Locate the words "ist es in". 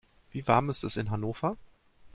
0.71-1.11